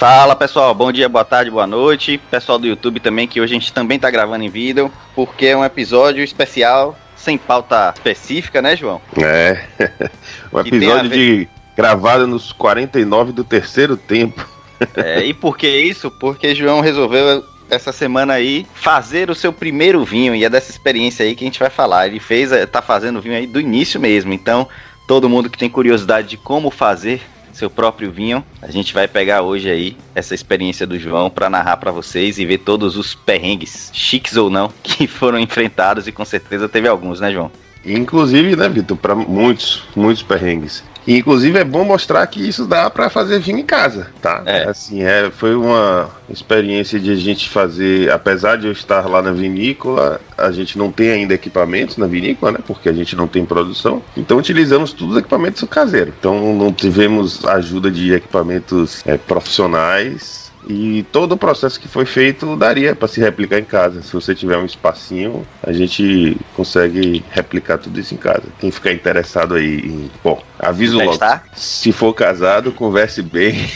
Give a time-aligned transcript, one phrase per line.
[0.00, 2.18] Fala pessoal, bom dia, boa tarde, boa noite.
[2.30, 5.54] Pessoal do YouTube também, que hoje a gente também tá gravando em vídeo, porque é
[5.54, 8.98] um episódio especial, sem pauta específica, né, João?
[9.18, 9.62] É,
[10.50, 14.48] um episódio de gravado nos 49 do terceiro tempo.
[14.96, 16.10] É, e por que isso?
[16.10, 21.26] Porque João resolveu essa semana aí fazer o seu primeiro vinho e é dessa experiência
[21.26, 22.06] aí que a gente vai falar.
[22.06, 24.32] Ele fez, eh, tá fazendo vinho aí do início mesmo.
[24.32, 24.66] Então,
[25.06, 27.20] todo mundo que tem curiosidade de como fazer
[27.52, 28.44] seu próprio vinho.
[28.62, 32.46] A gente vai pegar hoje aí essa experiência do João para narrar para vocês e
[32.46, 37.20] ver todos os perrengues, chiques ou não, que foram enfrentados e com certeza teve alguns,
[37.20, 37.50] né, João?
[37.84, 40.84] Inclusive, né, Vitor, para muitos, muitos perrengues.
[41.06, 44.42] E, inclusive é bom mostrar que isso dá para fazer vinho em casa, tá?
[44.46, 44.68] É.
[44.68, 49.32] Assim, é, foi uma experiência de a gente fazer, apesar de eu estar lá na
[49.32, 52.58] vinícola, a gente não tem ainda equipamentos na vinícola, né?
[52.66, 54.02] Porque a gente não tem produção.
[54.16, 56.14] Então utilizamos todos os equipamentos caseiros.
[56.18, 62.56] Então não tivemos ajuda de equipamentos é, profissionais e todo o processo que foi feito
[62.56, 64.02] daria para se replicar em casa.
[64.02, 68.42] Se você tiver um espacinho, a gente consegue replicar tudo isso em casa.
[68.58, 70.10] Quem ficar interessado aí em.
[70.22, 71.18] Bom, aviso logo.
[71.54, 73.68] Se for casado, converse bem.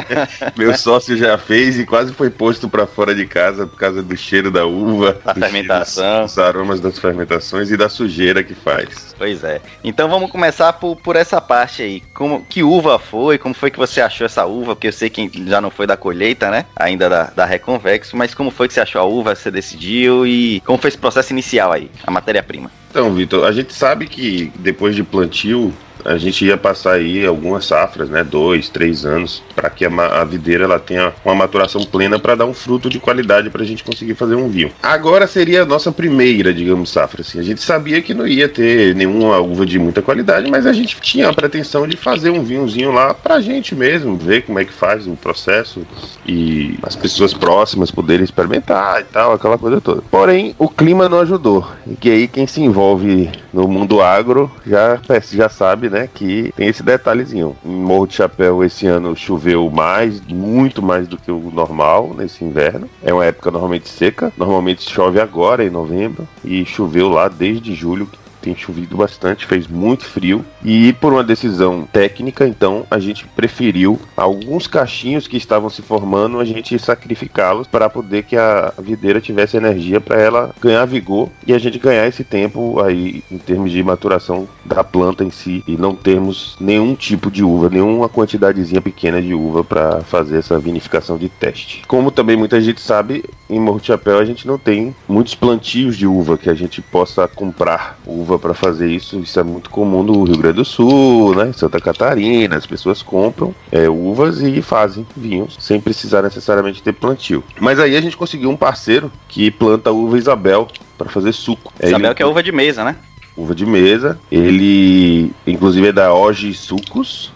[0.56, 4.16] Meu sócio já fez e quase foi posto para fora de casa por causa do
[4.16, 9.14] cheiro da uva, da fermentação, dos aromas das fermentações e da sujeira que faz.
[9.16, 9.60] Pois é.
[9.82, 12.02] Então vamos começar por, por essa parte aí.
[12.14, 13.38] Como que uva foi?
[13.38, 14.74] Como foi que você achou essa uva?
[14.74, 16.64] Porque eu sei que já não foi da colheita né?
[16.76, 20.60] Ainda da, da Reconvexo, mas como foi que você achou a uva, você decidiu e
[20.60, 22.70] como foi esse processo inicial aí, a matéria-prima?
[22.90, 25.72] Então, Vitor, a gente sabe que depois de plantio,
[26.04, 30.24] a gente ia passar aí algumas safras, né, dois, três anos, para que a, a,
[30.24, 33.84] videira ela tenha uma maturação plena para dar um fruto de qualidade para a gente
[33.84, 34.72] conseguir fazer um vinho.
[34.82, 37.22] Agora seria a nossa primeira, digamos, safra.
[37.22, 37.38] Assim.
[37.38, 41.00] A gente sabia que não ia ter nenhuma uva de muita qualidade, mas a gente
[41.00, 44.64] tinha a pretensão de fazer um vinhozinho lá para a gente mesmo, ver como é
[44.64, 45.82] que faz o processo
[46.26, 50.02] e as pessoas próximas poderem experimentar e tal, aquela coisa toda.
[50.10, 51.66] Porém, o clima não ajudou.
[52.02, 54.98] E aí quem se envolve no mundo agro já,
[55.32, 57.56] já sabe né, que tem esse detalhezinho.
[57.64, 62.44] Em Morro de Chapéu esse ano choveu mais, muito mais do que o normal nesse
[62.44, 62.88] inverno.
[63.02, 68.08] É uma época normalmente seca, normalmente chove agora em novembro e choveu lá desde julho,
[68.40, 74.00] tem chovido bastante, fez muito frio e por uma decisão técnica, então a gente preferiu
[74.16, 79.56] alguns cachinhos que estavam se formando, a gente sacrificá-los para poder que a videira tivesse
[79.56, 83.82] energia para ela ganhar vigor e a gente ganhar esse tempo aí em termos de
[83.82, 89.20] maturação da planta em si e não termos nenhum tipo de uva, nenhuma quantidadezinha pequena
[89.20, 91.82] de uva para fazer essa vinificação de teste.
[91.86, 95.96] Como também muita gente sabe, em Morro de Chapéu a gente não tem muitos plantios
[95.96, 99.18] de uva que a gente possa comprar uva uva para fazer isso.
[99.18, 101.48] Isso é muito comum no Rio Grande do Sul, né?
[101.48, 106.92] Em Santa Catarina, as pessoas compram é, uvas e fazem vinhos sem precisar necessariamente ter
[106.92, 107.42] plantio.
[107.60, 111.72] Mas aí a gente conseguiu um parceiro que planta uva Isabel para fazer suco.
[111.82, 112.14] Isabel Ele...
[112.14, 112.96] que é uva de mesa, né?
[113.36, 114.18] Uva de mesa.
[114.30, 117.32] Ele, inclusive, é da OG Sucos,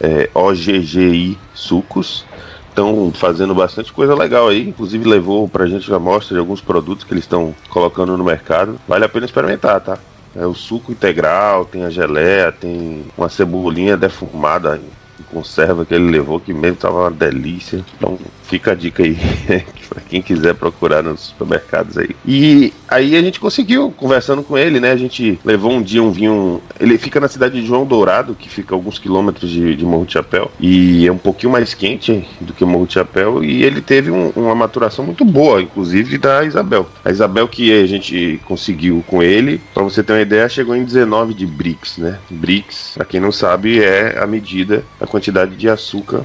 [0.00, 2.24] é, OGGI Sucos
[2.68, 4.68] estão fazendo bastante coisa legal aí.
[4.68, 8.80] Inclusive levou pra gente a amostra de alguns produtos que eles estão colocando no mercado.
[8.88, 9.98] Vale a pena experimentar, tá?
[10.36, 14.80] É o suco integral, tem a geleia, tem uma cebolinha defumada
[15.20, 17.84] em conserva que ele levou, que mesmo tava uma delícia.
[17.96, 18.18] Então
[18.54, 19.16] fica a dica aí
[19.88, 22.10] para quem quiser procurar nos supermercados aí.
[22.24, 24.92] E aí a gente conseguiu, conversando com ele, né?
[24.92, 26.62] A gente levou um dia um vinho.
[26.78, 30.06] Ele fica na cidade de João Dourado, que fica a alguns quilômetros de, de Morro
[30.06, 30.52] de Chapéu.
[30.60, 33.42] E é um pouquinho mais quente do que Morro de Chapéu.
[33.42, 36.88] E ele teve um, uma maturação muito boa, inclusive da Isabel.
[37.04, 40.84] A Isabel que a gente conseguiu com ele, para você ter uma ideia, chegou em
[40.84, 42.20] 19 de Brix, né?
[42.30, 46.24] Brix, para quem não sabe, é a medida da quantidade de açúcar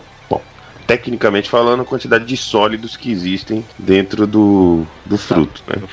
[0.89, 5.62] tecnicamente falando, a quantidade de sólidos que existem dentro do, do fruto.
[5.68, 5.83] Né?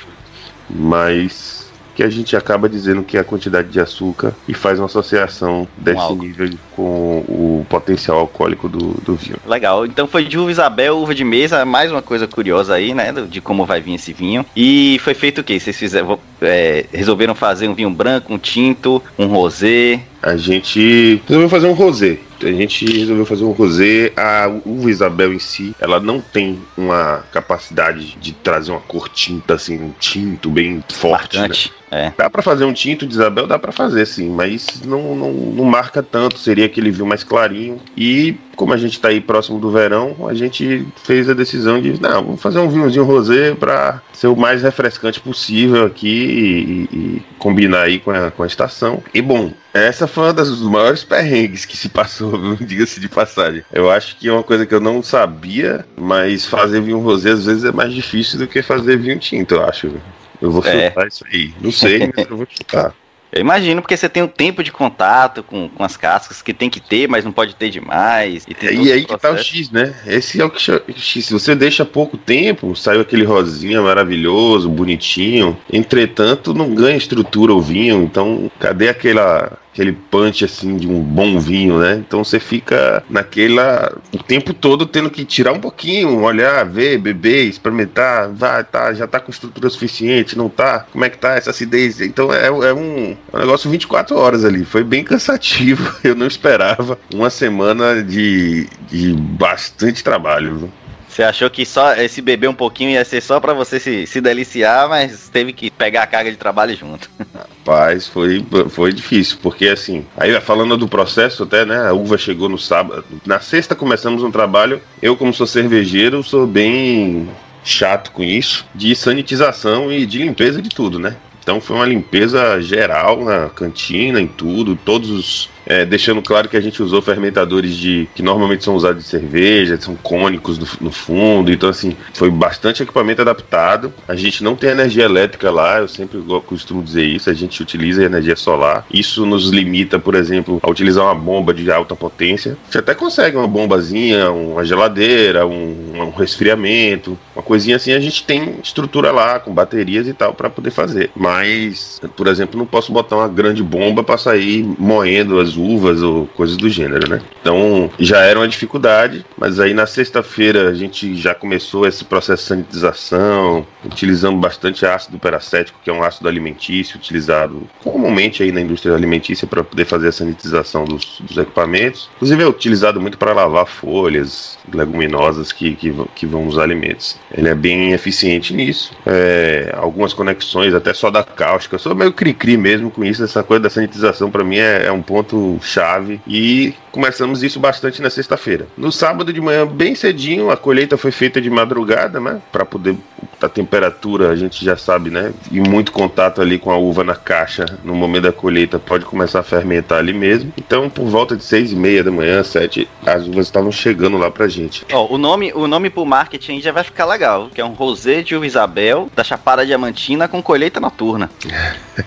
[0.70, 4.86] Mas que a gente acaba dizendo que é a quantidade de açúcar e faz uma
[4.86, 9.38] associação desse um nível com o potencial alcoólico do, do vinho.
[9.46, 9.86] Legal.
[9.86, 13.12] Então foi de uva Isabel, uva de mesa, mais uma coisa curiosa aí, né?
[13.12, 14.44] De como vai vir esse vinho.
[14.54, 15.58] E foi feito o quê?
[15.58, 20.00] Vocês fizeram, é, resolveram fazer um vinho branco, um tinto, um rosé?
[20.22, 24.12] A gente resolveu fazer um rosé a gente resolveu fazer um rosé.
[24.16, 29.54] A uva Isabel em si, ela não tem uma capacidade de trazer uma cor tinta,
[29.54, 31.38] assim, um tinto bem forte.
[31.38, 31.48] Né?
[31.90, 32.12] É.
[32.16, 35.64] Dá para fazer um tinto de Isabel, dá para fazer sim, mas não, não, não
[35.64, 36.38] marca tanto.
[36.38, 37.80] Seria aquele vinho mais clarinho.
[37.96, 42.00] E como a gente está aí próximo do verão, a gente fez a decisão de,
[42.00, 47.22] não, vamos fazer um vinhozinho rosé para ser o mais refrescante possível aqui e, e
[47.38, 49.02] combinar aí com a, com a estação.
[49.12, 53.62] E bom, essa foi uma das maiores perrengues que se passou, diga-se de passagem.
[53.72, 57.44] Eu acho que é uma coisa que eu não sabia, mas fazer vinho rosé às
[57.44, 59.92] vezes é mais difícil do que fazer vinho tinto, eu acho.
[60.40, 60.88] Eu vou é.
[60.88, 61.54] chutar isso aí.
[61.60, 62.94] Não sei, mas eu vou chutar.
[63.32, 66.70] Eu imagino, porque você tem o tempo de contato com, com as cascas que tem
[66.70, 68.46] que ter, mas não pode ter demais.
[68.46, 69.94] E, e aí que tá o X, né?
[70.06, 71.26] Esse é o que X.
[71.26, 75.56] Se você deixa pouco tempo, saiu aquele rosinha maravilhoso, bonitinho.
[75.72, 78.02] Entretanto, não ganha estrutura o vinho.
[78.02, 81.96] Então, cadê aquela aquele punch assim de um bom vinho, né?
[81.96, 87.44] Então você fica naquela o tempo todo tendo que tirar um pouquinho, olhar, ver, beber,
[87.44, 90.86] experimentar, vai, tá, já tá com estrutura suficiente, não tá?
[90.90, 92.00] Como é que tá essa acidez?
[92.00, 95.94] Então é, é um, é um negócio 24 horas ali, foi bem cansativo.
[96.02, 100.72] Eu não esperava uma semana de, de bastante trabalho.
[101.06, 104.20] Você achou que só esse beber um pouquinho ia ser só para você se, se
[104.20, 107.10] deliciar, mas teve que pegar a carga de trabalho junto.
[107.66, 112.48] Rapaz, foi, foi difícil, porque assim, aí falando do processo até, né, a uva chegou
[112.48, 117.28] no sábado, na sexta começamos um trabalho, eu como sou cervejeiro, sou bem
[117.64, 121.16] chato com isso, de sanitização e de limpeza de tudo, né?
[121.42, 126.56] Então foi uma limpeza geral na cantina, em tudo, todos os é, deixando claro que
[126.56, 130.92] a gente usou fermentadores de que normalmente são usados de cerveja, são cônicos no, no,
[130.92, 133.92] fundo, então assim, foi bastante equipamento adaptado.
[134.06, 138.04] A gente não tem energia elétrica lá, eu sempre costumo dizer isso, a gente utiliza
[138.04, 138.86] energia solar.
[138.92, 142.56] Isso nos limita, por exemplo, a utilizar uma bomba de alta potência.
[142.70, 148.24] Você até consegue uma bombazinha, uma geladeira, um, um resfriamento, uma coisinha assim, a gente
[148.24, 151.10] tem estrutura lá com baterias e tal para poder fazer.
[151.16, 156.26] Mas, por exemplo, não posso botar uma grande bomba para sair moendo as uvas ou
[156.28, 157.20] coisas do gênero, né?
[157.40, 162.42] Então já era uma dificuldade, mas aí na sexta-feira a gente já começou esse processo
[162.42, 168.60] de sanitização, utilizando bastante ácido peracético, que é um ácido alimentício utilizado comumente aí na
[168.60, 172.10] indústria alimentícia para poder fazer a sanitização dos, dos, equipamentos.
[172.16, 177.16] Inclusive é utilizado muito para lavar folhas leguminosas que, que, que, vão nos alimentos.
[177.32, 178.92] Ele é bem eficiente nisso.
[179.06, 181.76] É, algumas conexões até só da cáustica.
[181.76, 183.22] Eu sou meio cri-cri mesmo com isso.
[183.22, 188.00] Essa coisa da sanitização para mim é, é um ponto chave e começamos isso bastante
[188.00, 188.66] na sexta-feira.
[188.76, 192.40] No sábado de manhã, bem cedinho, a colheita foi feita de madrugada, né?
[192.50, 192.96] Para poder
[193.40, 195.32] a temperatura, a gente já sabe, né?
[195.50, 199.40] E muito contato ali com a uva na caixa no momento da colheita pode começar
[199.40, 200.52] a fermentar ali mesmo.
[200.56, 204.30] Então, por volta de seis e meia da manhã, sete, as uvas estavam chegando lá
[204.30, 204.86] pra gente.
[204.92, 208.22] Ó, o nome, o nome pro marketing já vai ficar legal, que é um rosé
[208.22, 211.30] de uva Isabel da Chapada Diamantina com colheita noturna.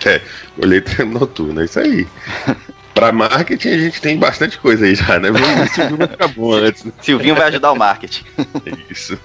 [0.05, 0.21] é,
[0.59, 2.07] colheita noturna, é isso aí.
[2.99, 5.31] Para marketing a gente tem bastante coisa aí já, né?
[5.31, 6.83] Vamos ver se acabou antes.
[6.83, 6.91] Né?
[7.01, 8.25] Silvinho vai ajudar o marketing.
[8.89, 9.17] Isso.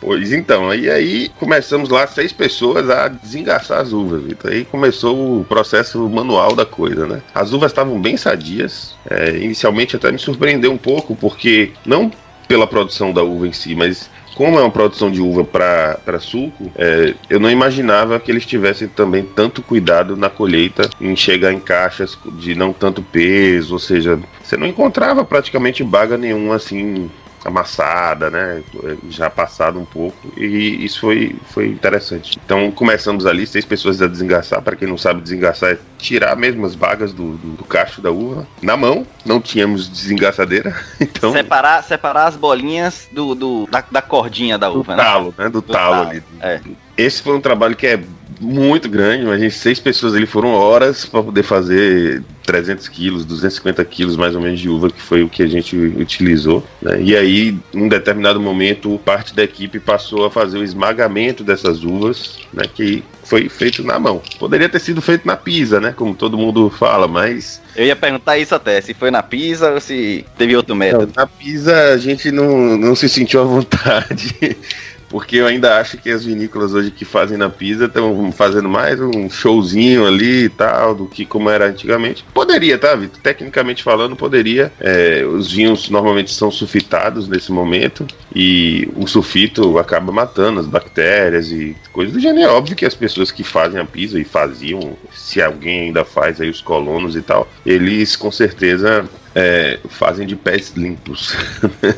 [0.00, 4.50] Pois então, e aí começamos lá seis pessoas a desengaçar as uvas, Vitor.
[4.50, 7.20] Aí começou o processo manual da coisa, né?
[7.34, 8.96] As uvas estavam bem sadias.
[9.10, 12.10] É, inicialmente até me surpreendeu um pouco, porque não
[12.48, 16.70] pela produção da uva em si, mas como é uma produção de uva para suco,
[16.76, 21.60] é, eu não imaginava que eles tivessem também tanto cuidado na colheita em chegar em
[21.60, 27.10] caixas de não tanto peso, ou seja, você não encontrava praticamente baga nenhuma assim
[27.44, 28.62] amassada, né?
[29.08, 30.16] Já passado um pouco.
[30.36, 32.38] E isso foi, foi interessante.
[32.44, 34.60] Então começamos ali, seis pessoas a desengaçar.
[34.62, 38.10] Para quem não sabe, desengaçar é tirar mesmo as bagas do, do, do, cacho da
[38.10, 39.06] uva na mão.
[39.24, 40.74] Não tínhamos desengaçadeira.
[41.00, 41.32] Então.
[41.32, 45.04] Separar, separar as bolinhas do, do da, da cordinha da uva, do né?
[45.04, 45.44] Talo, né?
[45.46, 46.22] Do, do talo, talo ali.
[46.40, 46.60] É.
[46.96, 48.00] Esse foi um trabalho que é
[48.40, 53.24] muito grande, mas a gente, seis pessoas ali foram horas para poder fazer 300 quilos,
[53.24, 56.66] 250 quilos mais ou menos de uva, que foi o que a gente utilizou.
[56.80, 57.00] Né?
[57.02, 61.84] E aí, em um determinado momento, parte da equipe passou a fazer o esmagamento dessas
[61.84, 62.64] uvas, né?
[62.74, 64.20] que foi feito na mão.
[64.38, 65.94] Poderia ter sido feito na pisa, né?
[65.96, 67.62] Como todo mundo fala, mas.
[67.76, 71.12] Eu ia perguntar isso até, se foi na pisa ou se teve outro método.
[71.14, 74.34] Não, na pisa a gente não, não se sentiu à vontade.
[75.10, 78.98] porque eu ainda acho que as vinícolas hoje que fazem na pizza estão fazendo mais
[79.00, 82.24] um showzinho ali e tal, do que como era antigamente.
[82.32, 83.20] Poderia, tá, Vitor?
[83.20, 84.72] Tecnicamente falando, poderia.
[84.80, 91.50] É, os vinhos normalmente são sulfitados nesse momento e o sulfito acaba matando as bactérias
[91.50, 92.48] e coisas do gênero.
[92.48, 96.40] É óbvio que as pessoas que fazem a pizza e faziam, se alguém ainda faz
[96.40, 101.36] aí os colonos e tal, eles com certeza é, fazem de pés limpos.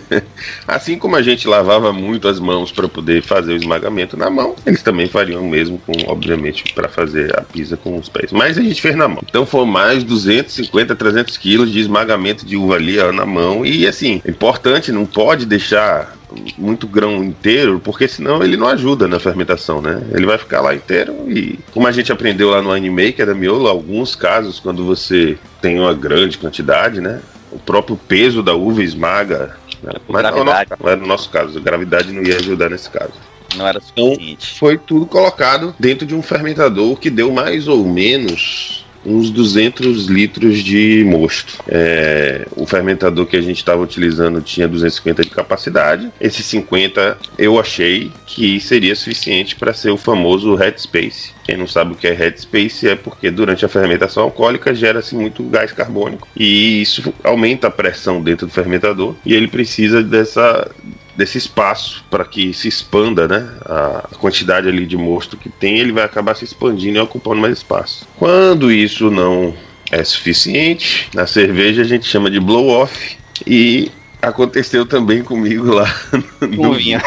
[0.67, 4.55] assim como a gente lavava muito as mãos para poder fazer o esmagamento na mão,
[4.67, 8.33] eles também fariam o mesmo com, obviamente, para fazer a pizza com os pés.
[8.33, 9.23] Mas a gente fez na mão.
[9.29, 13.65] Então foi mais 250, 300 quilos de esmagamento de uva ali ó, na mão.
[13.65, 16.17] E assim, importante, não pode deixar
[16.57, 20.03] muito grão inteiro, porque senão ele não ajuda na fermentação, né?
[20.13, 23.69] Ele vai ficar lá inteiro e, como a gente aprendeu lá no Animaker da Miolo,
[23.69, 27.21] alguns casos, quando você tem uma grande quantidade, né?
[27.51, 29.57] O próprio peso da uva esmaga.
[29.83, 29.93] Né?
[30.09, 33.13] Mas não, não, era no nosso caso, a gravidade não ia ajudar nesse caso.
[33.57, 34.33] Não era suficiente.
[34.33, 40.07] Então, foi tudo colocado dentro de um fermentador que deu mais ou menos uns 200
[40.07, 41.63] litros de mosto.
[41.69, 46.11] É, o fermentador que a gente estava utilizando tinha 250 de capacidade.
[46.21, 51.33] Esse 50 eu achei que seria suficiente para ser o famoso headspace.
[51.45, 55.43] Quem não sabe o que é headspace é porque durante a fermentação alcoólica gera-se muito
[55.45, 60.71] gás carbônico e isso aumenta a pressão dentro do fermentador e ele precisa dessa
[61.17, 63.49] desse espaço para que se expanda, né?
[63.65, 67.59] A quantidade ali de mosto que tem, ele vai acabar se expandindo e ocupando mais
[67.59, 68.07] espaço.
[68.19, 69.55] Quando isso não
[69.91, 73.17] é suficiente, na cerveja a gente chama de blow off
[73.47, 73.91] e
[74.21, 75.95] aconteceu também comigo lá
[76.41, 77.01] no vinho.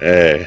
[0.00, 0.46] É,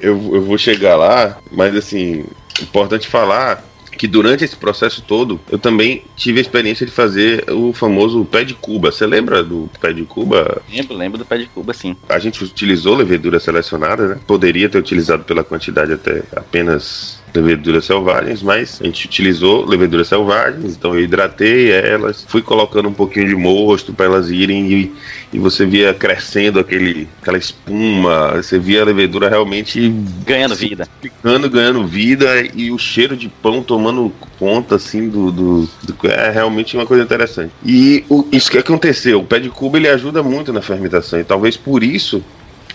[0.00, 2.24] eu, eu vou chegar lá, mas assim,
[2.62, 7.72] importante falar que durante esse processo todo eu também tive a experiência de fazer o
[7.72, 8.90] famoso pé de Cuba.
[8.90, 10.62] Você lembra do pé de Cuba?
[10.70, 11.96] Lembro, lembro do pé de Cuba, sim.
[12.08, 14.20] A gente utilizou levedura selecionada, né?
[14.26, 20.76] Poderia ter utilizado pela quantidade até apenas leveduras selvagens, mas a gente utilizou leveduras selvagens,
[20.76, 24.92] então eu hidratei elas, fui colocando um pouquinho de mosto para elas irem
[25.32, 29.88] e, você via crescendo aquele, aquela espuma, você via a levedura realmente
[30.24, 35.68] ganhando vida, ficando ganhando vida e o cheiro de pão tomando conta assim do, do,
[35.82, 37.52] do é realmente uma coisa interessante.
[37.64, 41.24] E o, isso que aconteceu, o pé de cuba ele ajuda muito na fermentação e
[41.24, 42.22] talvez por isso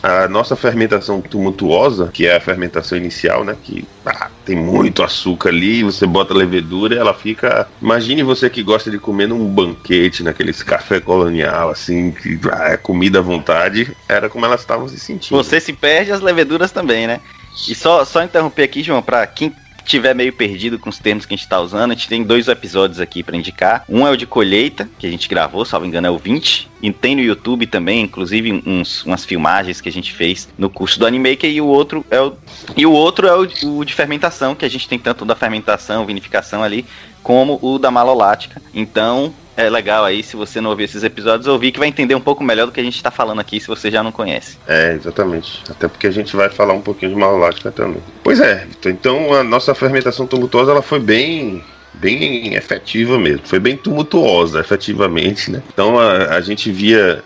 [0.04, 3.56] a nossa fermentação tumultuosa, que é a fermentação inicial, né?
[3.64, 7.70] Que ah, tem muito açúcar ali, você bota levedura e ela fica.
[7.82, 12.78] Imagine você que gosta de comer num banquete, naqueles café colonial, assim, que ah, é
[12.78, 13.96] comida à vontade.
[14.10, 15.42] Era como elas estavam se sentindo.
[15.42, 17.22] Você se perde as leveduras também, né?
[17.70, 19.54] E só, só interromper aqui, João, para quem
[19.86, 22.48] tiver meio perdido com os termos que a gente está usando, a gente tem dois
[22.48, 23.84] episódios aqui para indicar.
[23.88, 26.70] Um é o de colheita, que a gente gravou, salvo engano, é o 20.
[26.82, 31.00] E tem no YouTube também, inclusive uns, umas filmagens que a gente fez no curso
[31.00, 31.50] do Animaker.
[31.50, 32.34] E o outro é o,
[32.76, 36.06] e o, outro é o, o de fermentação, que a gente tem tanto da fermentação,
[36.06, 36.86] vinificação ali,
[37.22, 38.62] como o da malolática.
[38.74, 42.22] Então, é legal aí, se você não ouvir esses episódios, ouvir que vai entender um
[42.22, 44.58] pouco melhor do que a gente está falando aqui, se você já não conhece.
[44.68, 45.62] É, exatamente.
[45.70, 48.02] Até porque a gente vai falar um pouquinho de malolática também.
[48.24, 51.64] Pois é, então a nossa fermentação tumultuosa ela foi bem
[51.96, 55.62] bem efetiva mesmo, foi bem tumultuosa, efetivamente, né?
[55.72, 57.24] Então a, a gente via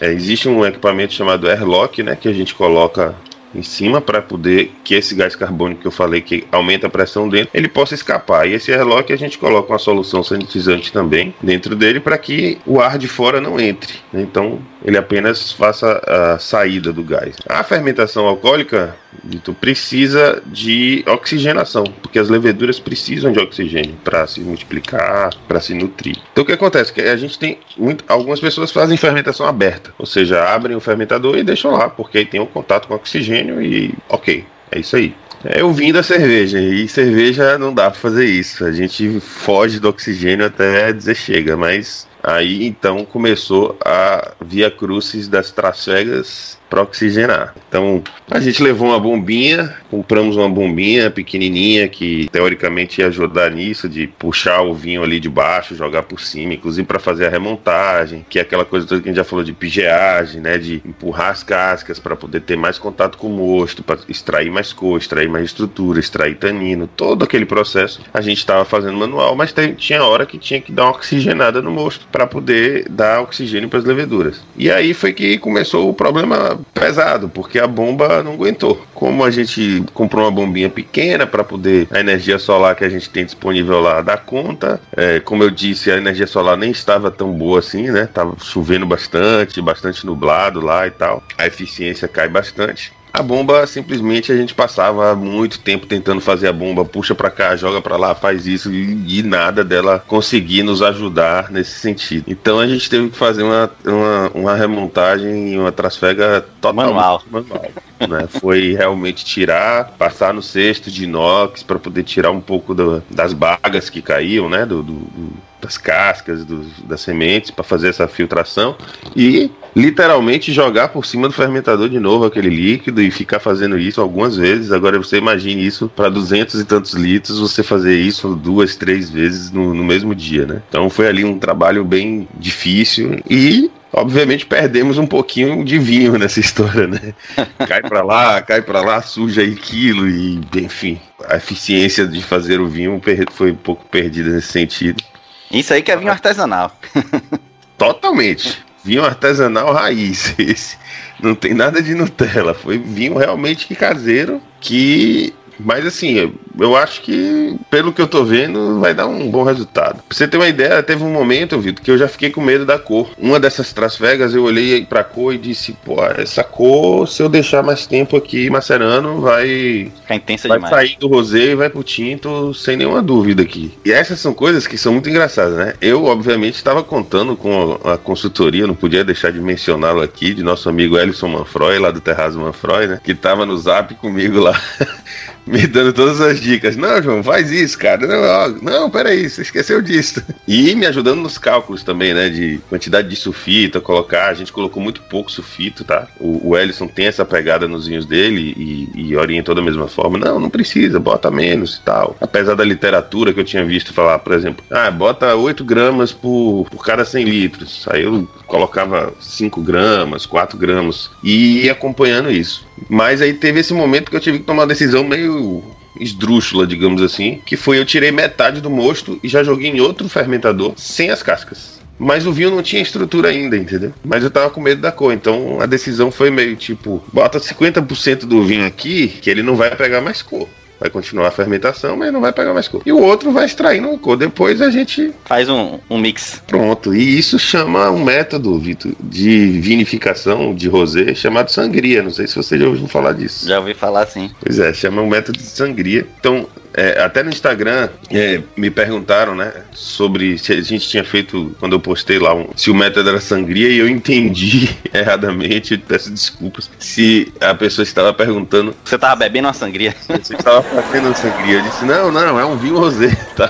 [0.00, 3.14] é, existe um equipamento chamado Airlock, né, que a gente coloca
[3.54, 7.28] em cima para poder que esse gás carbônico que eu falei que aumenta a pressão
[7.28, 8.48] dentro, ele possa escapar.
[8.48, 12.80] E esse airlock a gente coloca uma solução sanitizante também dentro dele para que o
[12.80, 13.94] ar de fora não entre.
[14.12, 17.36] Então ele apenas faça a saída do gás.
[17.48, 24.40] A fermentação alcoólica Dito, precisa de oxigenação, porque as leveduras precisam de oxigênio para se
[24.40, 26.16] multiplicar, para se nutrir.
[26.32, 26.92] Então o que acontece?
[26.92, 31.36] Que a gente tem muito, algumas pessoas fazem fermentação aberta, ou seja, abrem o fermentador
[31.36, 35.14] e deixam lá, porque aí tem um contato com oxigênio e ok, é isso aí.
[35.42, 38.64] É o vinho da cerveja, e cerveja não dá para fazer isso.
[38.64, 45.28] A gente foge do oxigênio até dizer chega, mas aí então começou a via crucis
[45.28, 47.54] das trascegas para oxigenar.
[47.68, 53.88] Então, a gente levou uma bombinha, compramos uma bombinha pequenininha que teoricamente ia ajudar nisso
[53.88, 58.24] de puxar o vinho ali de baixo, jogar por cima, inclusive para fazer a remontagem,
[58.28, 61.30] que é aquela coisa toda que a gente já falou de pigeagem, né, de empurrar
[61.30, 65.28] as cascas para poder ter mais contato com o mosto, para extrair mais cor, extrair
[65.28, 70.24] mais estrutura, extrair tanino, todo aquele processo a gente estava fazendo manual, mas tinha hora
[70.24, 74.40] que tinha que dar uma oxigenada no mosto para poder dar oxigênio para as leveduras.
[74.56, 78.84] E aí foi que começou o problema pesado, porque a bomba não aguentou.
[78.94, 83.08] Como a gente comprou uma bombinha pequena para poder a energia solar que a gente
[83.10, 87.32] tem disponível lá dar conta, é, como eu disse, a energia solar nem estava tão
[87.32, 88.08] boa assim, né?
[88.12, 91.22] Tava chovendo bastante, bastante nublado lá e tal.
[91.38, 92.92] A eficiência cai bastante.
[93.12, 97.56] A bomba simplesmente a gente passava muito tempo tentando fazer a bomba, puxa para cá,
[97.56, 102.24] joga para lá, faz isso e, e, nada dela conseguir nos ajudar nesse sentido.
[102.28, 107.22] Então a gente teve que fazer uma, uma, uma remontagem, uma trasfega total manual.
[107.30, 107.70] manual
[108.08, 108.26] né?
[108.28, 113.32] Foi realmente tirar, passar no cesto de inox para poder tirar um pouco do, das
[113.32, 114.64] bagas que caíam, né?
[114.64, 118.76] do, do, do das cascas, dos, das sementes, para fazer essa filtração
[119.14, 124.00] e literalmente jogar por cima do fermentador de novo aquele líquido e ficar fazendo isso
[124.00, 124.72] algumas vezes.
[124.72, 129.50] Agora você imagine isso para duzentos e tantos litros, você fazer isso duas, três vezes
[129.50, 130.62] no, no mesmo dia, né?
[130.68, 136.40] Então foi ali um trabalho bem difícil e obviamente perdemos um pouquinho de vinho nessa
[136.40, 137.14] história, né?
[137.66, 142.60] Cai para lá, cai para lá, suja aí quilo e enfim, a eficiência de fazer
[142.60, 143.00] o vinho
[143.32, 145.02] foi um pouco perdida nesse sentido.
[145.50, 146.76] Isso aí que é vinho artesanal.
[147.76, 148.64] Totalmente.
[148.84, 150.34] Vinho artesanal raiz.
[150.38, 150.76] Esse
[151.20, 152.54] não tem nada de Nutella.
[152.54, 158.80] Foi vinho realmente caseiro que mas assim, eu acho que, pelo que eu tô vendo,
[158.80, 160.02] vai dar um bom resultado.
[160.08, 162.66] Pra você ter uma ideia, teve um momento, Vitor, que eu já fiquei com medo
[162.66, 163.10] da cor.
[163.18, 167.62] Uma dessas trasvegas, eu olhei pra cor e disse, pô, essa cor, se eu deixar
[167.62, 169.90] mais tempo aqui macerando, vai.
[170.02, 170.74] Ficar intensa vai demais.
[170.74, 173.72] sair do rosé e vai pro tinto, sem nenhuma dúvida aqui.
[173.84, 175.74] E essas são coisas que são muito engraçadas, né?
[175.80, 180.68] Eu, obviamente, estava contando com a consultoria, não podia deixar de mencioná-lo aqui, de nosso
[180.68, 183.00] amigo Ellison Manfroy, lá do Terrazo Manfroy, né?
[183.02, 184.60] Que tava no zap comigo lá.
[185.60, 186.76] me dando todas as dicas.
[186.76, 188.06] Não, João, faz isso, cara.
[188.06, 190.22] Não, não, peraí, você esqueceu disso.
[190.48, 192.28] E me ajudando nos cálculos também, né?
[192.28, 194.30] De quantidade de sulfito, colocar.
[194.30, 196.08] A gente colocou muito pouco sulfito, tá?
[196.18, 200.18] O, o Ellison tem essa pegada nos vinhos dele e, e orientou da mesma forma.
[200.18, 202.16] Não, não precisa, bota menos e tal.
[202.20, 206.66] Apesar da literatura que eu tinha visto falar, por exemplo, ah, bota 8 gramas por,
[206.68, 207.86] por cada 100 litros.
[207.88, 211.12] Aí eu colocava 5 gramas, 4 gramas.
[211.22, 212.66] E ia acompanhando isso.
[212.88, 215.62] Mas aí teve esse momento que eu tive que tomar uma decisão meio
[215.98, 220.08] esdrúxula, digamos assim, que foi eu tirei metade do mosto e já joguei em outro
[220.08, 221.80] fermentador sem as cascas.
[221.98, 223.92] Mas o vinho não tinha estrutura ainda, entendeu?
[224.02, 228.20] Mas eu tava com medo da cor, então a decisão foi meio tipo, bota 50%
[228.20, 230.48] do vinho aqui, que ele não vai pegar mais cor
[230.80, 232.80] vai continuar a fermentação, mas não vai pegar mais cor.
[232.86, 234.16] E o outro vai extraindo uma cor.
[234.16, 236.42] Depois a gente faz um, um mix.
[236.46, 236.94] Pronto.
[236.94, 242.02] E isso chama um método, Vitor, de vinificação de rosé chamado sangria.
[242.02, 243.46] Não sei se você já ouviu falar disso.
[243.46, 244.30] Já ouvi falar sim.
[244.40, 246.06] Pois é, chama um método de sangria.
[246.18, 251.54] Então, é, até no Instagram é, me perguntaram, né, sobre se a gente tinha feito,
[251.58, 256.10] quando eu postei lá, um, se o método era sangria e eu entendi erradamente, peço
[256.10, 258.74] desculpas, se a pessoa estava perguntando.
[258.84, 259.94] Você estava bebendo uma sangria?
[260.08, 261.58] Você estava fazendo uma sangria.
[261.58, 263.10] Eu disse, não, não, é um vinho rosé.
[263.40, 263.48] Tá?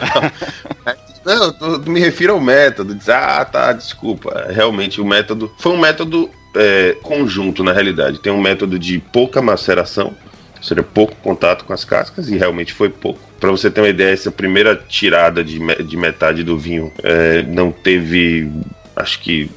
[1.25, 2.95] não, eu me refiro ao método.
[2.95, 4.47] Diz, ah, tá, desculpa.
[4.51, 8.21] Realmente o método foi um método é, conjunto, na realidade.
[8.21, 10.15] Tem um método de pouca maceração
[10.61, 13.21] seria pouco contato com as cascas e realmente foi pouco.
[13.39, 17.71] Para você ter uma ideia, essa primeira tirada de, de metade do vinho é, não
[17.73, 18.51] teve,
[18.95, 19.51] acho que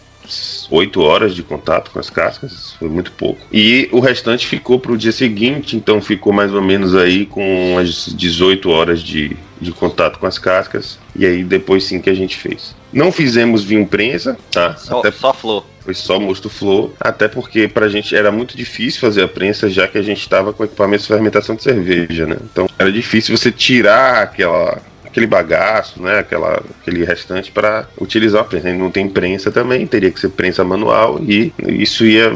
[0.70, 3.42] 8 horas de contato com as cascas, foi muito pouco.
[3.52, 7.74] E o restante ficou para o dia seguinte, então ficou mais ou menos aí com
[7.74, 10.99] umas 18 horas de, de contato com as cascas.
[11.15, 12.76] E aí depois sim que a gente fez.
[12.91, 14.76] Não fizemos vinho prensa, tá?
[14.76, 15.12] Só, Até...
[15.12, 15.65] só flor.
[15.80, 19.86] Foi só mosto flor, até porque pra gente era muito difícil fazer a prensa, já
[19.86, 22.38] que a gente estava com equipamentos de fermentação de cerveja, né?
[22.41, 24.82] Então era difícil você tirar aquela
[25.13, 28.73] aquele bagaço, né, aquela, aquele restante para utilizar a prensa.
[28.73, 32.36] Não tem prensa também, teria que ser prensa manual e isso ia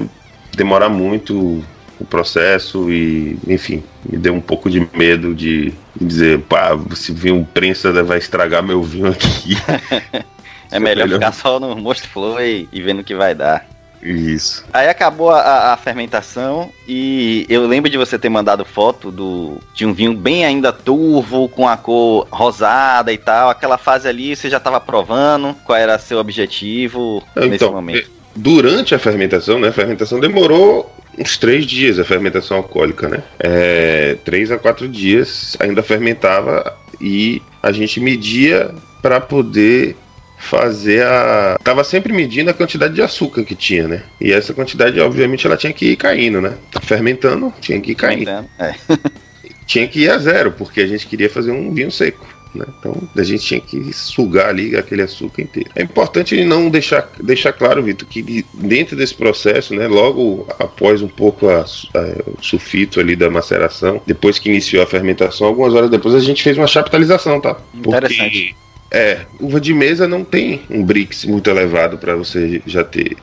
[0.56, 1.64] demorar muito
[2.00, 7.12] o processo e, enfim, me deu um pouco de medo de, de dizer, pá, se
[7.12, 9.56] vir um prensa vai estragar meu vinho aqui.
[10.70, 13.66] É melhor, melhor, ficar só no mosto flor e, e vendo o que vai dar.
[14.02, 14.64] Isso.
[14.72, 19.86] Aí acabou a, a, fermentação e eu lembro de você ter mandado foto do, de
[19.86, 23.50] um vinho bem ainda turvo, com a cor rosada e tal.
[23.50, 25.56] Aquela fase ali você já estava provando.
[25.66, 28.08] Qual era seu objetivo então, nesse momento?
[28.08, 29.70] É, durante a fermentação, né?
[29.70, 33.24] A fermentação demorou uns três dias, a fermentação alcoólica, né?
[33.40, 39.96] É, três a quatro dias ainda fermentava e a gente media para poder
[40.38, 41.58] fazer a.
[41.64, 44.04] Tava sempre medindo a quantidade de açúcar que tinha, né?
[44.22, 46.54] E essa quantidade, obviamente, ela tinha que ir caindo, né?
[46.72, 48.30] Tá fermentando, tinha que ir caindo.
[48.60, 48.76] É.
[49.66, 52.37] tinha que ir a zero, porque a gente queria fazer um vinho seco.
[52.58, 52.66] Né?
[52.80, 55.70] Então a gente tinha que sugar ali aquele açúcar inteiro.
[55.76, 61.08] É importante não deixar, deixar claro, Vitor, que dentro desse processo, né, logo após um
[61.08, 65.90] pouco a, a, o sulfito ali da maceração, depois que iniciou a fermentação, algumas horas
[65.90, 67.58] depois a gente fez uma chaptalização, tá?
[67.74, 68.56] Interessante.
[68.56, 73.18] Porque é, uva de mesa não tem um Brix muito elevado para você já ter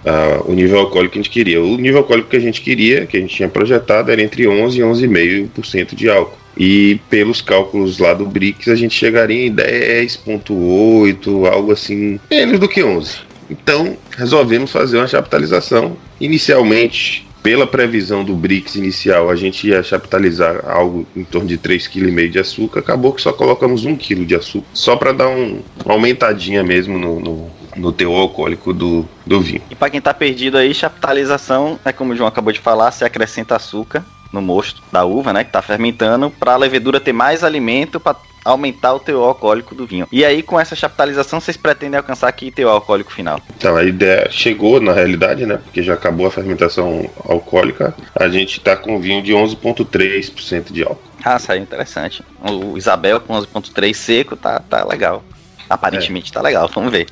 [0.47, 1.63] o nível alcoólico que a gente queria.
[1.63, 4.79] O nível alcoólico que a gente queria, que a gente tinha projetado, era entre 11
[4.79, 6.44] e 11,5% de álcool.
[6.57, 12.69] E pelos cálculos lá do Brix, a gente chegaria em 10,8, algo assim, menos do
[12.69, 13.19] que 11.
[13.51, 15.97] Então, resolvemos fazer uma capitalização.
[16.21, 21.91] Inicialmente, pela previsão do BRICS inicial, a gente ia chaptalizar algo em torno de 3,5
[21.91, 25.61] kg de açúcar, acabou que só colocamos 1 kg de açúcar, só para dar um,
[25.85, 29.61] uma aumentadinha mesmo no, no, no alcoólico do, do vinho.
[29.71, 33.05] E para quem tá perdido aí, chaptalização é como o João acabou de falar, você
[33.05, 34.03] acrescenta açúcar
[34.35, 38.17] no mosto da uva, né, que tá fermentando, para a levedura ter mais alimento para
[38.45, 40.07] aumentar o teor alcoólico do vinho.
[40.13, 43.41] E aí, com essa chaptalização, vocês pretendem alcançar que teor alcoólico final?
[43.57, 45.57] Então, a ideia chegou na realidade, né?
[45.57, 47.95] Porque já acabou a fermentação alcoólica.
[48.15, 51.01] A gente tá com vinho de 11,3% de álcool.
[51.25, 52.23] Ah, saiu interessante.
[52.43, 55.25] O Isabel com 11,3 seco tá, tá legal.
[55.71, 56.35] Aparentemente é.
[56.35, 57.07] tá legal, vamos ver.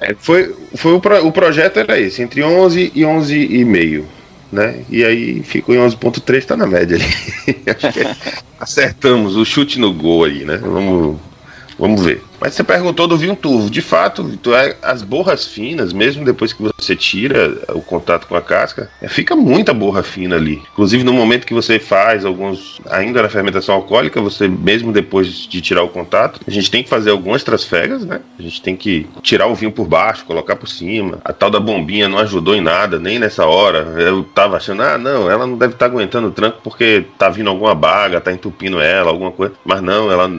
[0.00, 4.04] É, foi foi o, pro, o projeto era esse, entre 11 e 11,5
[4.50, 4.82] né?
[4.88, 7.04] E aí ficou em 11.3, tá na média ali.
[7.66, 8.00] Acho que
[8.58, 10.56] acertamos o chute no gol aí, né?
[10.56, 11.18] Vamos,
[11.78, 12.22] vamos ver.
[12.40, 13.68] Mas você perguntou do vinho turvo.
[13.68, 18.40] De fato, é, as borras finas, mesmo depois que você tira o contato com a
[18.40, 20.62] casca, fica muita borra fina ali.
[20.72, 25.60] Inclusive, no momento que você faz alguns, ainda na fermentação alcoólica, você mesmo depois de
[25.60, 28.20] tirar o contato, a gente tem que fazer algumas trasfegas, né?
[28.38, 31.18] A gente tem que tirar o vinho por baixo, colocar por cima.
[31.24, 33.78] A tal da bombinha não ajudou em nada, nem nessa hora.
[34.00, 37.28] Eu tava achando, ah, não, ela não deve estar tá aguentando o tranco porque tá
[37.28, 39.54] vindo alguma baga, tá entupindo ela, alguma coisa.
[39.64, 40.30] Mas não, ela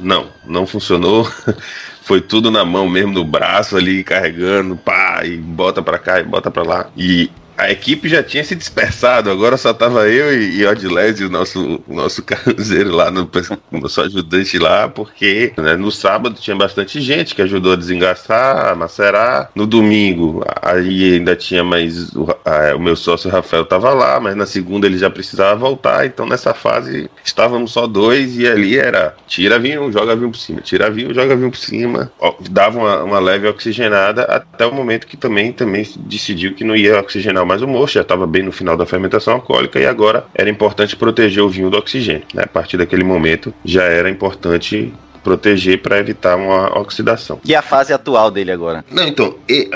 [0.00, 1.30] não, não funcionou.
[2.02, 6.24] Foi tudo na mão mesmo, no braço ali, carregando, pá, e bota pra cá e
[6.24, 6.90] bota pra lá.
[6.96, 11.30] E a equipe já tinha se dispersado, agora só tava eu e, e Odilésio, o
[11.30, 13.30] nosso, o nosso carrozeiro lá, no,
[13.70, 18.74] nosso ajudante lá, porque né, no sábado tinha bastante gente que ajudou a desengaçar, a
[18.74, 19.50] macerar.
[19.54, 22.14] No domingo, aí ainda tinha mais.
[22.14, 26.06] O, a, o meu sócio Rafael tava lá, mas na segunda ele já precisava voltar,
[26.06, 30.60] então nessa fase estávamos só dois e ali era tira vinho, joga vinho por cima,
[30.60, 32.10] tira vinho, joga vinho por cima.
[32.18, 36.74] Ó, dava uma, uma leve oxigenada até o momento que também, também decidiu que não
[36.74, 40.24] ia oxigenar mais o moço, já estava bem no final da fermentação alcoólica e agora
[40.34, 42.22] era importante proteger o vinho do oxigênio.
[42.32, 42.44] Né?
[42.44, 47.40] A partir daquele momento já era importante proteger para evitar uma oxidação.
[47.44, 48.84] E a fase atual dele agora?
[48.90, 49.68] Não, então, e,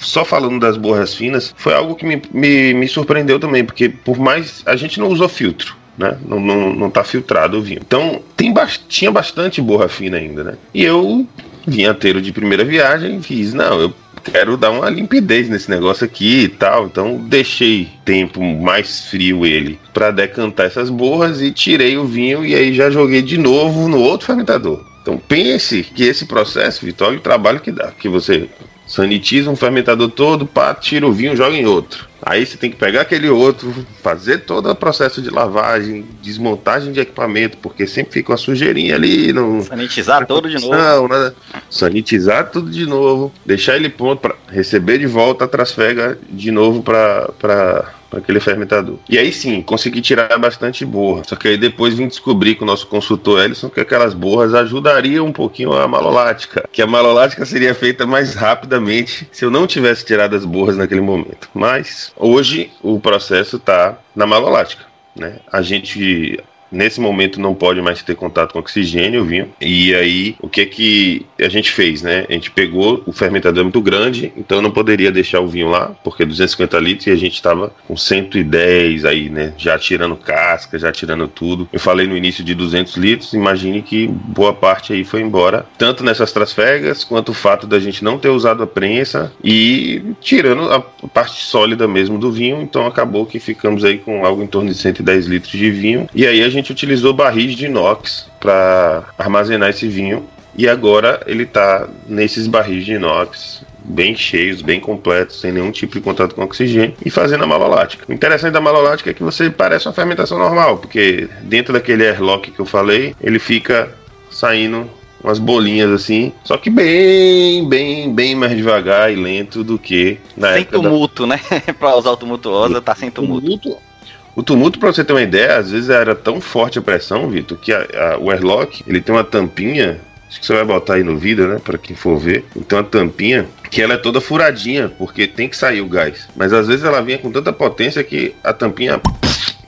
[0.00, 4.18] só falando das borras finas, foi algo que me, me, me surpreendeu também, porque por
[4.18, 5.74] mais a gente não usou filtro.
[5.96, 6.16] Né?
[6.26, 7.80] Não, não, não tá filtrado o vinho.
[7.84, 8.52] Então tem
[8.88, 10.54] tinha bastante borra fina ainda, né?
[10.72, 11.26] E eu
[11.66, 16.48] vinhateiro de primeira viagem, fiz, não, eu quero dar uma limpidez nesse negócio aqui e
[16.48, 16.86] tal.
[16.86, 22.54] Então deixei tempo mais frio ele para decantar essas borras e tirei o vinho e
[22.54, 24.84] aí já joguei de novo no outro fermentador.
[25.02, 28.48] Então pense que esse processo, Vitória, o trabalho que dá, que você
[28.92, 32.06] sanitiza um fermentador todo, pá, tira o vinho, joga em outro.
[32.22, 37.00] Aí você tem que pegar aquele outro, fazer todo o processo de lavagem, desmontagem de
[37.00, 39.32] equipamento, porque sempre fica uma sujeirinha ali.
[39.32, 41.08] No, Sanitizar todo de novo.
[41.08, 41.32] Né?
[41.70, 46.82] Sanitizar tudo de novo, deixar ele pronto para receber de volta a trasfega de novo
[46.82, 48.98] para aquele fermentador.
[49.08, 51.22] E aí sim, consegui tirar bastante borra.
[51.26, 55.26] Só que aí depois vim descobrir com o nosso consultor Ellison que aquelas borras ajudariam
[55.26, 56.68] um pouquinho a malolática.
[56.72, 61.00] Que a malolática seria feita mais rapidamente se eu não tivesse tirado as borras naquele
[61.00, 61.48] momento.
[61.54, 64.84] Mas hoje o processo está na malolática.
[65.14, 65.36] Né?
[65.50, 66.42] A gente
[66.72, 69.50] Nesse momento não pode mais ter contato com oxigênio, vinho.
[69.60, 72.24] E aí, o que é que a gente fez, né?
[72.28, 75.68] A gente pegou o fermentador é muito grande, então eu não poderia deixar o vinho
[75.68, 79.52] lá, porque 250 litros e a gente estava com 110 aí, né?
[79.56, 81.68] Já tirando casca, já tirando tudo.
[81.72, 86.04] Eu falei no início de 200 litros, imagine que boa parte aí foi embora, tanto
[86.04, 90.80] nessas trasfegas, quanto o fato da gente não ter usado a prensa e tirando a
[91.08, 94.76] parte sólida mesmo do vinho, então acabou que ficamos aí com algo em torno de
[94.76, 96.08] 110 litros de vinho.
[96.14, 101.20] E aí a gente gente utilizou barris de inox para armazenar esse vinho e agora
[101.26, 106.34] ele está nesses barris de inox bem cheios, bem completos, sem nenhum tipo de contato
[106.36, 108.04] com oxigênio e fazendo a malolática.
[108.08, 112.50] O interessante da malolática é que você parece uma fermentação normal, porque dentro daquele airlock
[112.50, 113.92] que eu falei, ele fica
[114.30, 114.88] saindo
[115.22, 120.54] umas bolinhas assim, só que bem, bem, bem mais devagar e lento do que na
[120.54, 121.36] sem tumulto, da...
[121.36, 121.40] né?
[121.78, 123.58] para usar o tumultuosa, tá sem tumulto.
[123.58, 123.91] tumulto
[124.34, 127.58] o tumulto, para você ter uma ideia, às vezes era tão forte a pressão, Vitor,
[127.58, 130.00] que a, a, o airlock ele tem uma tampinha.
[130.28, 131.58] Acho que você vai botar aí no vídeo, né?
[131.62, 132.44] Para quem for ver.
[132.56, 136.28] Então a tampinha que ela é toda furadinha, porque tem que sair o gás.
[136.34, 139.00] Mas às vezes ela vinha com tanta potência que a tampinha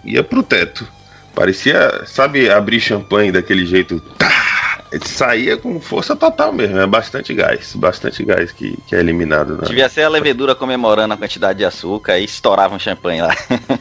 [0.04, 0.86] ia pro teto.
[1.34, 4.00] Parecia, sabe, abrir champanhe daquele jeito.
[4.18, 4.53] Tá!
[5.04, 6.78] Saía com força total mesmo.
[6.78, 9.56] É bastante gás, bastante gás que, que é eliminado.
[9.56, 9.62] Né?
[9.66, 13.34] Devia ser a levedura comemorando a quantidade de açúcar e estourava um champanhe lá.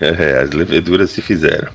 [0.00, 1.72] É, as leveduras se fizeram.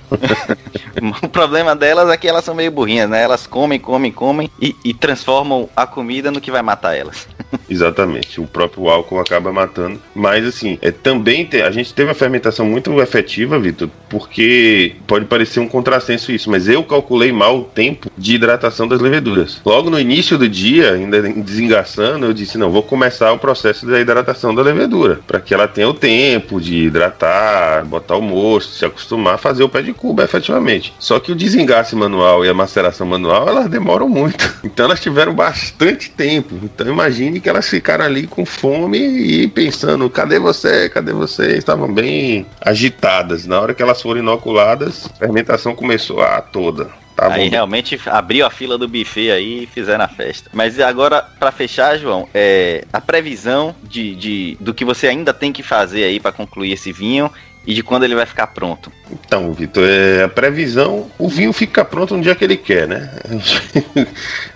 [1.22, 3.22] o problema delas é que elas são meio burrinhas, né?
[3.22, 7.28] Elas comem, comem, comem e, e transformam a comida no que vai matar elas.
[7.70, 8.40] Exatamente.
[8.40, 10.02] O próprio álcool acaba matando.
[10.14, 15.26] Mas assim, é, também te, a gente teve uma fermentação muito efetiva, Vitor, porque pode
[15.26, 19.62] parecer um contrassenso isso, mas eu calculei mal o tempo de hidratação das leveduras.
[19.66, 24.00] Logo no início do dia, ainda desengaçando, eu disse: não, vou começar o processo da
[24.00, 28.86] hidratação da levedura, para que ela tenha o tempo de hidratar, botar o mosto, se
[28.86, 30.94] acostumar a fazer o pé de cuba efetivamente.
[31.00, 34.54] Só que o desengasse manual e a maceração manual, elas demoram muito.
[34.64, 36.56] Então elas tiveram bastante tempo.
[36.64, 40.90] Então imagine que elas ficaram ali com fome e pensando: cadê você?
[40.90, 41.58] Cadê você?
[41.58, 43.46] Estavam bem agitadas.
[43.46, 47.03] Na hora que elas foram inoculadas, a fermentação começou a toda.
[47.16, 50.50] Tá aí realmente abriu a fila do buffet aí e fizeram a festa.
[50.54, 55.54] Mas agora, para fechar, João, é, a previsão de, de, do que você ainda tem
[55.54, 57.32] que fazer aí para concluir esse vinho
[57.66, 58.92] e de quando ele vai ficar pronto?
[59.12, 63.10] Então, Vitor, é, a previsão, o vinho fica pronto no dia que ele quer, né?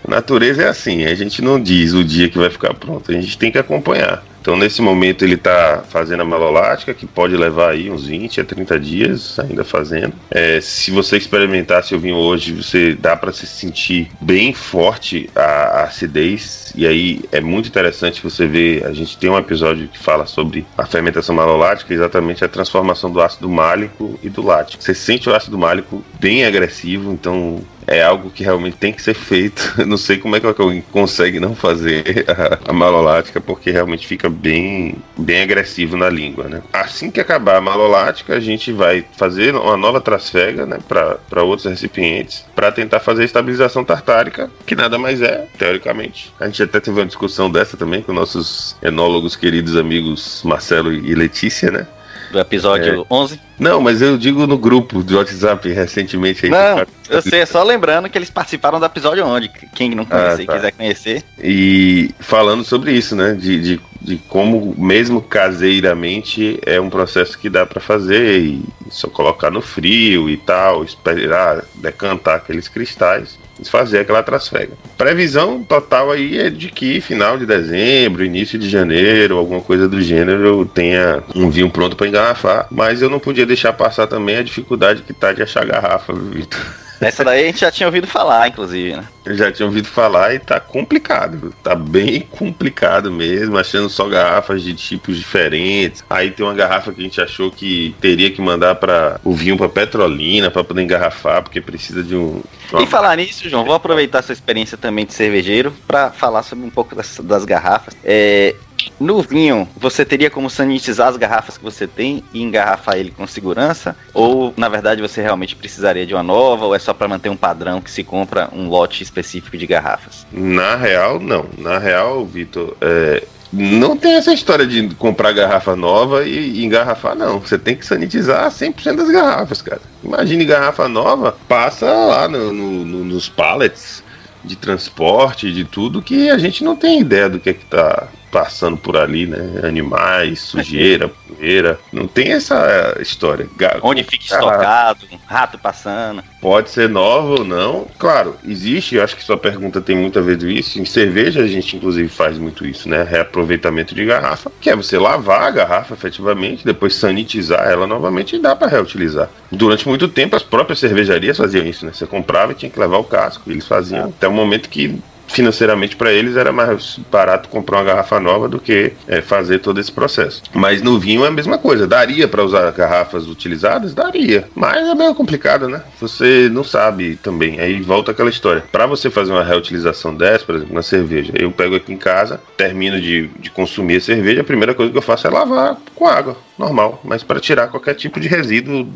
[0.04, 3.14] a natureza é assim, a gente não diz o dia que vai ficar pronto, a
[3.14, 4.24] gente tem que acompanhar.
[4.48, 8.46] Então, nesse momento, ele está fazendo a malolática, que pode levar aí uns 20 a
[8.46, 10.14] 30 dias ainda fazendo.
[10.32, 15.42] É, se você experimentar seu vinho hoje, você dá para se sentir bem forte a,
[15.42, 16.67] a, acidez.
[16.78, 18.86] E aí é muito interessante você ver.
[18.86, 23.20] A gente tem um episódio que fala sobre a fermentação malolática, exatamente a transformação do
[23.20, 24.84] ácido málico e do lático.
[24.84, 29.14] Você sente o ácido málico bem agressivo, então é algo que realmente tem que ser
[29.14, 29.76] feito.
[29.80, 34.06] Eu não sei como é que alguém consegue não fazer a, a malolática, porque realmente
[34.06, 36.62] fica bem, bem agressivo na língua, né?
[36.74, 41.66] Assim que acabar a malolática, a gente vai fazer uma nova trasfega, né, para outros
[41.66, 46.34] recipientes, para tentar fazer a estabilização tartárica, que nada mais é, teoricamente.
[46.40, 51.16] A gente até teve uma discussão dessa também com nossos enólogos queridos amigos Marcelo e
[51.16, 51.88] Letícia, né?
[52.32, 53.14] do episódio é.
[53.14, 53.40] 11.
[53.60, 56.46] Não, mas eu digo no grupo do WhatsApp recentemente.
[56.46, 60.06] Aí não, eu sei, é só lembrando que eles participaram do episódio 11, quem não
[60.06, 60.54] conhece ah, tá.
[60.56, 61.24] quiser conhecer.
[61.42, 67.50] E falando sobre isso, né, de, de, de, como mesmo caseiramente é um processo que
[67.50, 74.00] dá para fazer e só colocar no frio e tal, esperar decantar aqueles cristais fazer
[74.00, 74.74] aquela trasfega.
[74.98, 80.00] Previsão total aí é de que final de dezembro, início de janeiro, alguma coisa do
[80.00, 82.68] gênero, tenha um vinho pronto para engarrafar.
[82.70, 86.87] Mas eu não podia deixar passar também a dificuldade que tá de achar garrafa, Vitor.
[87.00, 89.08] Essa daí a gente já tinha ouvido falar, inclusive, né?
[89.26, 91.54] Eu já tinha ouvido falar e tá complicado.
[91.64, 96.04] Tá bem complicado mesmo, achando só garrafas de tipos diferentes.
[96.10, 99.58] Aí tem uma garrafa que a gente achou que teria que mandar para o vinho
[99.58, 102.42] para Petrolina para poder engarrafar, porque precisa de um.
[102.72, 102.84] Uma...
[102.84, 106.70] E falar nisso, João, vou aproveitar sua experiência também de cervejeiro para falar sobre um
[106.70, 107.96] pouco das, das garrafas.
[108.04, 108.56] É,
[109.00, 113.26] no vinho, você teria como sanitizar as garrafas que você tem e engarrafar ele com
[113.28, 113.96] segurança?
[114.14, 116.66] Ou, na verdade, você realmente precisaria de uma nova?
[116.66, 120.26] Ou é só para manter um padrão que se compra um lote específico de garrafas?
[120.32, 121.46] Na real, não.
[121.58, 127.40] Na real, Vitor, é, não tem essa história de comprar garrafa nova e engarrafar, não.
[127.40, 129.82] Você tem que sanitizar 100% das garrafas, cara.
[130.04, 134.04] Imagine garrafa nova, passa lá no, no, no, nos pallets
[134.44, 138.08] de transporte, de tudo, que a gente não tem ideia do que é que tá
[138.32, 139.62] passando por ali, né?
[139.64, 141.80] Animais, sujeira, poeira.
[141.92, 143.48] Não tem essa história.
[143.82, 146.24] Onde fica estocado, um rato passando.
[146.42, 147.88] Pode ser nova ou não.
[147.98, 150.80] Claro, existe, eu acho que sua pergunta tem muito a ver com isso.
[150.80, 153.04] Em cerveja a gente inclusive faz muito isso, né?
[153.04, 158.40] Reaproveitamento de garrafa, que é você lavar a garrafa efetivamente, depois sanitizar ela novamente e
[158.40, 159.30] dá para reutilizar.
[159.52, 161.92] Durante muito tempo as próprias cervejarias faziam isso, né?
[161.94, 163.50] Você comprava e tinha que levar o casco.
[163.50, 164.08] Eles faziam ah.
[164.08, 168.60] até o momento que financeiramente para eles era mais barato comprar uma garrafa nova do
[168.60, 170.42] que é, fazer todo esse processo.
[170.54, 171.88] Mas no vinho é a mesma coisa.
[171.88, 173.94] Daria para usar garrafas utilizadas?
[173.94, 174.48] Daria.
[174.56, 175.82] Mas é meio complicado, né?
[176.00, 177.60] Você não sabe também.
[177.60, 178.64] Aí volta aquela história.
[178.72, 182.42] Para você fazer uma reutilização dessa, por exemplo, na cerveja, eu pego aqui em casa,
[182.56, 186.08] termino de, de consumir a cerveja, a primeira coisa que eu faço é lavar com
[186.08, 187.02] água, normal.
[187.04, 188.88] Mas para tirar qualquer tipo de resíduo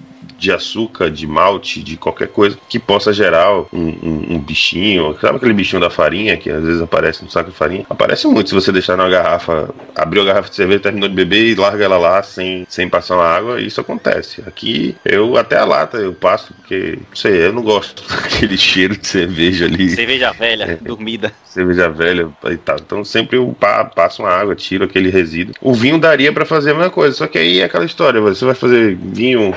[0.41, 5.15] de açúcar, de malte, de qualquer coisa que possa gerar um, um, um, bichinho.
[5.21, 7.85] Sabe aquele bichinho da farinha que às vezes aparece no saco de farinha?
[7.87, 11.45] Aparece muito se você deixar numa garrafa, abrir a garrafa de cerveja, terminou de beber
[11.45, 13.61] e larga ela lá sem, sem passar uma água.
[13.61, 14.41] Isso acontece.
[14.47, 18.97] Aqui eu até a lata eu passo, porque não sei, eu não gosto daquele cheiro
[18.97, 19.91] de cerveja ali.
[19.91, 21.31] Cerveja velha, é, dormida.
[21.45, 22.77] Cerveja velha e tal.
[22.77, 23.55] Então sempre eu
[23.95, 25.53] passo uma água, tiro aquele resíduo.
[25.61, 28.43] O vinho daria para fazer a mesma coisa, só que aí é aquela história, você
[28.43, 29.53] vai fazer vinho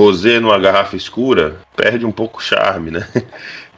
[0.00, 3.06] rosé numa garrafa escura, perde um pouco o charme, né?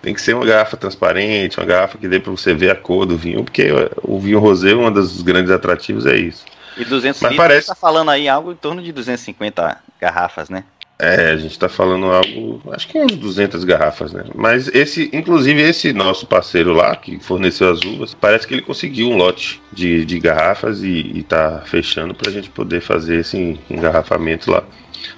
[0.01, 3.07] Tem que ser uma garrafa transparente, uma garrafa que dê para você ver a cor
[3.07, 3.69] do vinho, porque
[4.03, 6.45] o vinho rosé, um dos grandes atrativos é isso.
[6.77, 7.67] E 200 Mas litros, parece...
[7.69, 10.65] tá falando aí algo em torno de 250 garrafas, né?
[10.99, 14.25] É, a gente tá falando algo, acho que uns 200 garrafas, né?
[14.35, 19.09] Mas esse, inclusive esse nosso parceiro lá, que forneceu as uvas, parece que ele conseguiu
[19.09, 24.51] um lote de, de garrafas e, e tá fechando pra gente poder fazer esse engarrafamento
[24.51, 24.63] lá.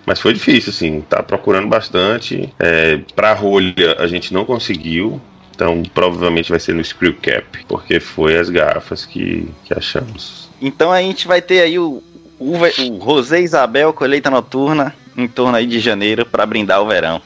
[0.07, 2.53] Mas foi difícil, assim, tá procurando bastante.
[2.59, 5.21] É, pra rolha a gente não conseguiu,
[5.55, 10.49] então provavelmente vai ser no screw cap, porque foi as garrafas que, que achamos.
[10.61, 12.03] Então a gente vai ter aí o,
[12.39, 17.23] o, o Rosé Isabel Colheita Noturna em torno aí de janeiro para brindar o verão.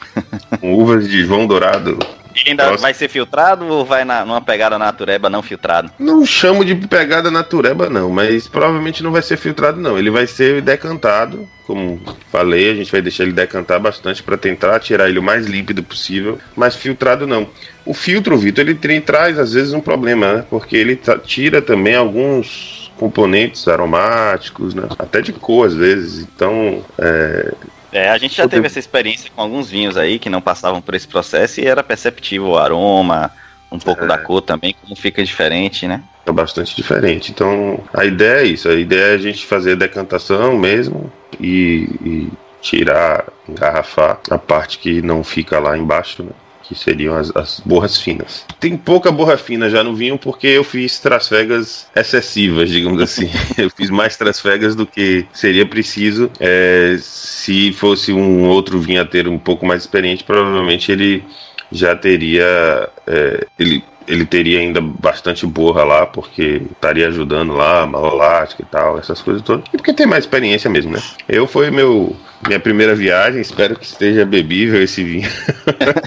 [0.63, 1.99] uvas de João Dourado.
[2.47, 2.83] Ainda Nossa.
[2.83, 5.91] vai ser filtrado ou vai na, numa pegada natureba não filtrado?
[5.99, 9.99] Não chamo de pegada natureba não, mas provavelmente não vai ser filtrado não.
[9.99, 14.79] Ele vai ser decantado, como falei, a gente vai deixar ele decantar bastante para tentar
[14.81, 17.49] tirar ele o mais límpido possível, mas filtrado não.
[17.85, 20.45] O filtro, Vitor, ele, ele traz às vezes um problema, né?
[20.49, 24.85] Porque ele tira também alguns componentes aromáticos, né?
[24.99, 26.21] Até de cor às vezes.
[26.21, 27.55] Então, é,
[27.93, 30.95] é, a gente já teve essa experiência com alguns vinhos aí que não passavam por
[30.95, 33.31] esse processo e era perceptível o aroma,
[33.71, 34.07] um pouco é.
[34.07, 36.03] da cor também, como fica diferente, né?
[36.27, 37.31] É bastante diferente.
[37.31, 38.69] Então, a ideia é isso.
[38.69, 42.29] A ideia é a gente fazer decantação mesmo e, e
[42.61, 46.31] tirar, engarrafar a parte que não fica lá embaixo, né?
[46.69, 48.45] Que seriam as, as, borras finas.
[48.61, 53.31] Tem pouca borra fina já no vinho porque eu fiz trasfegas excessivas, digamos assim.
[53.57, 56.31] eu fiz mais trasfegas do que seria preciso.
[56.39, 61.25] É, se fosse um outro vinhateiro um pouco mais experiente, provavelmente ele
[61.73, 62.89] já teria.
[63.07, 68.99] É, ele ele teria ainda bastante borra lá, porque estaria ajudando lá, malolática e tal,
[68.99, 69.65] essas coisas todas.
[69.73, 71.03] E porque tem mais experiência mesmo, né?
[71.29, 72.17] Eu foi meu
[72.47, 75.29] minha primeira viagem, espero que esteja bebível esse vinho.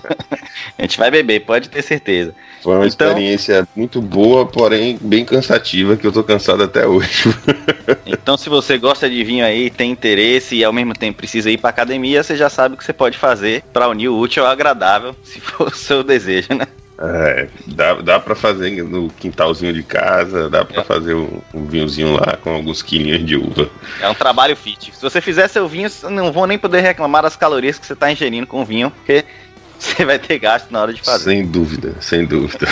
[0.77, 2.33] a gente vai beber, pode ter certeza.
[2.61, 7.23] Foi uma então, experiência muito boa, porém bem cansativa, que eu tô cansado até hoje.
[8.05, 11.57] então, se você gosta de vinho aí, tem interesse e ao mesmo tempo precisa ir
[11.57, 14.51] pra academia, você já sabe o que você pode fazer para unir o útil ao
[14.51, 16.67] agradável, se for o seu desejo, né?
[16.99, 20.83] É, dá, dá pra fazer no quintalzinho de casa, dá pra é.
[20.83, 23.69] fazer um, um, vinhozinho lá com alguns quilinhos de uva.
[23.99, 24.93] É um trabalho fit.
[24.95, 28.11] Se você fizer seu vinho, não vou nem poder reclamar das calorias que você tá
[28.11, 29.25] ingerindo com o vinho, porque
[29.81, 31.23] você vai ter gasto na hora de fazer.
[31.23, 32.67] Sem dúvida, sem dúvida.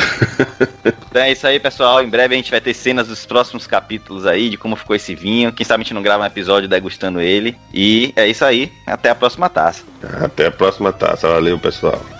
[1.10, 2.04] então é isso aí, pessoal.
[2.04, 5.16] Em breve a gente vai ter cenas dos próximos capítulos aí, de como ficou esse
[5.16, 5.52] vinho.
[5.52, 7.58] Quem sabe a gente não grava um episódio degustando ele.
[7.74, 8.72] E é isso aí.
[8.86, 9.84] Até a próxima taça.
[10.24, 11.28] Até a próxima taça.
[11.28, 12.19] Valeu, pessoal.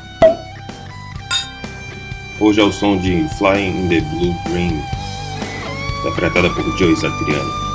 [2.42, 4.82] Hoje é o som de Flying in the Blue Green,
[6.00, 7.69] interpretada por Joey Satriani.